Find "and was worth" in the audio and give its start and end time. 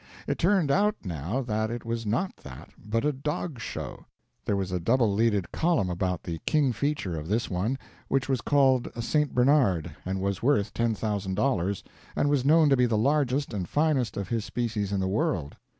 10.03-10.73